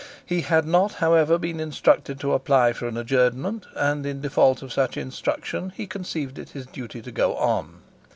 [0.25, 4.73] He had not, however, been instructed to apply for an adjournment, and in default of
[4.73, 7.83] such instruction he conceived it his duty to go on.